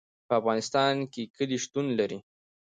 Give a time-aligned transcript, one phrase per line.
[0.27, 2.19] په افغانستان کې کلي شتون لري.